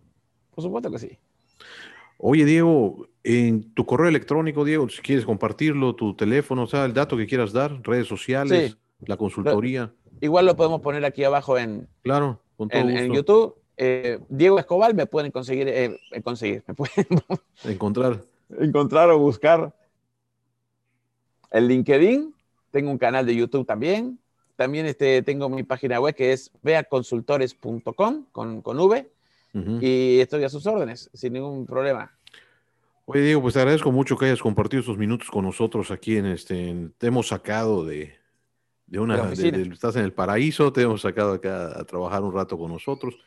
por 0.53 0.63
supuesto 0.63 0.91
que 0.91 0.99
sí. 0.99 1.17
Oye, 2.23 2.45
Diego, 2.45 3.07
en 3.23 3.73
tu 3.73 3.83
correo 3.83 4.07
electrónico, 4.07 4.63
Diego, 4.63 4.87
si 4.89 5.01
quieres 5.01 5.25
compartirlo, 5.25 5.95
tu 5.95 6.15
teléfono, 6.15 6.63
o 6.63 6.67
sea, 6.67 6.85
el 6.85 6.93
dato 6.93 7.17
que 7.17 7.25
quieras 7.25 7.51
dar, 7.51 7.81
redes 7.81 8.07
sociales, 8.07 8.77
la 8.99 9.17
consultoría. 9.17 9.91
Igual 10.21 10.45
lo 10.45 10.55
podemos 10.55 10.81
poner 10.81 11.03
aquí 11.03 11.23
abajo 11.23 11.57
en, 11.57 11.87
claro, 12.03 12.39
en, 12.69 13.11
YouTube. 13.11 13.55
Eh, 13.75 14.19
Diego 14.29 14.59
Escobar 14.59 14.93
me 14.93 15.07
pueden 15.07 15.31
conseguir, 15.31 15.67
eh, 15.67 15.97
conseguir, 16.23 16.63
me 16.67 16.75
pueden 16.75 17.07
encontrar. 17.63 18.21
encontrar 18.59 19.09
o 19.09 19.17
buscar. 19.17 19.73
El 21.49 21.69
LinkedIn, 21.69 22.35
tengo 22.69 22.91
un 22.91 22.99
canal 22.99 23.25
de 23.25 23.35
YouTube 23.35 23.65
también. 23.65 24.19
También 24.55 24.85
este, 24.85 25.23
tengo 25.23 25.49
mi 25.49 25.63
página 25.63 25.99
web 25.99 26.13
que 26.13 26.33
es 26.33 26.51
veaconsultores.com 26.61 28.25
con, 28.31 28.61
con 28.61 28.79
V 28.79 29.09
y 29.53 30.19
estoy 30.19 30.43
a 30.43 30.49
sus 30.49 30.65
órdenes, 30.65 31.09
sin 31.13 31.33
ningún 31.33 31.65
problema. 31.65 32.11
Oye, 33.05 33.21
Diego, 33.21 33.41
pues 33.41 33.55
te 33.55 33.59
agradezco 33.59 33.91
mucho 33.91 34.17
que 34.17 34.25
hayas 34.25 34.41
compartido 34.41 34.79
estos 34.79 34.97
minutos 34.97 35.29
con 35.29 35.43
nosotros 35.43 35.91
aquí 35.91 36.17
en 36.17 36.27
este. 36.27 36.91
te 36.97 37.07
hemos 37.07 37.27
sacado 37.27 37.83
de, 37.85 38.15
de 38.85 38.99
una. 38.99 39.31
estás 39.33 39.95
en 39.95 40.03
el 40.03 40.13
paraíso, 40.13 40.71
te 40.71 40.83
hemos 40.83 41.01
sacado 41.01 41.33
acá 41.33 41.79
a 41.79 41.83
trabajar 41.83 42.23
un 42.23 42.33
rato 42.33 42.57
con 42.57 42.71
nosotros. 42.71 43.17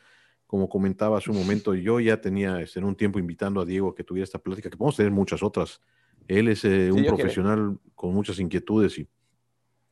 Como 0.47 0.69
comentaba 0.69 1.17
hace 1.17 1.31
un 1.31 1.37
momento, 1.37 1.73
yo 1.73 1.99
ya 1.99 2.21
tenía 2.21 2.61
este, 2.61 2.79
en 2.79 2.85
un 2.85 2.95
tiempo 2.95 3.19
invitando 3.19 3.61
a 3.61 3.65
Diego 3.65 3.89
a 3.89 3.95
que 3.95 4.03
tuviera 4.03 4.23
esta 4.23 4.39
plática, 4.39 4.69
que 4.69 4.77
podemos 4.77 4.95
tener 4.95 5.11
muchas 5.11 5.43
otras. 5.43 5.81
Él 6.27 6.47
es 6.47 6.65
eh, 6.65 6.91
un 6.91 7.05
profesional 7.05 7.77
con 7.93 8.13
muchas 8.13 8.39
inquietudes 8.39 8.97
y 8.97 9.07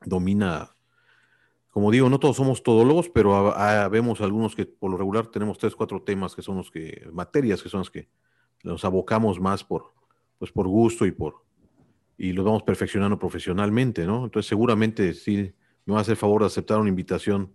domina 0.05 0.75
como 1.73 1.89
digo, 1.89 2.07
no 2.07 2.19
todos 2.19 2.37
somos 2.37 2.61
todólogos, 2.61 3.09
pero 3.09 3.51
vemos 3.89 4.21
algunos 4.21 4.55
que 4.55 4.67
por 4.67 4.91
lo 4.91 4.97
regular 4.97 5.25
tenemos 5.25 5.57
tres, 5.57 5.75
cuatro 5.75 6.03
temas 6.03 6.35
que 6.35 6.43
son 6.43 6.57
los 6.57 6.69
que, 6.69 7.09
materias 7.11 7.63
que 7.63 7.69
son 7.69 7.79
las 7.79 7.89
que 7.89 8.07
nos 8.63 8.85
abocamos 8.85 9.39
más 9.39 9.63
por, 9.63 9.91
pues 10.37 10.51
por 10.51 10.67
gusto 10.67 11.03
y 11.07 11.11
por, 11.11 11.43
y 12.15 12.31
los 12.31 12.45
vamos 12.45 12.61
perfeccionando 12.61 13.17
profesionalmente, 13.17 14.05
¿no? 14.05 14.25
Entonces 14.25 14.47
seguramente 14.47 15.15
sí 15.15 15.51
me 15.85 15.93
va 15.93 15.97
a 15.97 16.01
hacer 16.03 16.15
favor 16.15 16.41
de 16.41 16.45
aceptar 16.45 16.79
una 16.79 16.89
invitación 16.89 17.51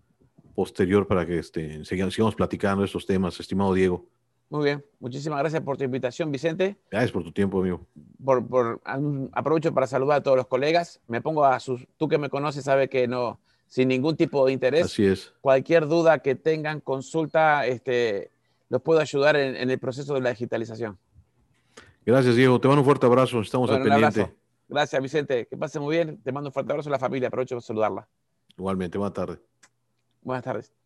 posterior 0.52 1.06
para 1.06 1.24
que 1.24 1.38
este, 1.38 1.84
sigamos 1.84 2.34
platicando 2.34 2.82
estos 2.82 3.06
temas, 3.06 3.38
estimado 3.38 3.72
Diego. 3.72 4.04
Muy 4.50 4.64
bien, 4.64 4.84
muchísimas 4.98 5.38
gracias 5.38 5.62
por 5.62 5.76
tu 5.76 5.84
invitación, 5.84 6.32
Vicente. 6.32 6.76
Gracias 6.90 7.12
por 7.12 7.22
tu 7.22 7.30
tiempo, 7.30 7.60
amigo. 7.60 7.86
Por, 8.24 8.44
por, 8.44 8.80
aprovecho 9.30 9.72
para 9.72 9.86
saludar 9.86 10.18
a 10.18 10.22
todos 10.24 10.36
los 10.36 10.48
colegas. 10.48 11.00
Me 11.06 11.20
pongo 11.20 11.44
a 11.44 11.60
sus, 11.60 11.86
tú 11.96 12.08
que 12.08 12.18
me 12.18 12.28
conoces, 12.28 12.64
sabe 12.64 12.88
que 12.88 13.06
no, 13.06 13.38
sin 13.68 13.88
ningún 13.88 14.16
tipo 14.16 14.44
de 14.46 14.52
interés. 14.52 14.86
Así 14.86 15.06
es. 15.06 15.32
Cualquier 15.40 15.86
duda 15.86 16.18
que 16.18 16.34
tengan, 16.34 16.80
consulta, 16.80 17.66
este, 17.66 18.30
los 18.68 18.82
puedo 18.82 19.00
ayudar 19.00 19.36
en, 19.36 19.70
el 19.70 19.78
proceso 19.78 20.14
de 20.14 20.20
la 20.20 20.30
digitalización. 20.30 20.98
Gracias, 22.04 22.36
Diego. 22.36 22.60
Te 22.60 22.68
mando 22.68 22.80
un 22.80 22.86
fuerte 22.86 23.06
abrazo. 23.06 23.40
Estamos 23.40 23.70
al 23.70 23.82
pendiente. 23.82 24.34
Gracias, 24.68 25.02
Vicente. 25.02 25.46
Que 25.46 25.56
pase 25.56 25.78
muy 25.78 25.96
bien. 25.96 26.20
Te 26.22 26.32
mando 26.32 26.48
un 26.48 26.52
fuerte 26.52 26.72
abrazo 26.72 26.88
a 26.88 26.92
la 26.92 26.98
familia. 26.98 27.28
Aprovecho 27.28 27.54
para 27.54 27.62
saludarla. 27.62 28.08
Igualmente. 28.56 28.98
Buenas 28.98 29.14
tardes. 29.14 29.38
Buenas 30.22 30.44
tardes. 30.44 30.77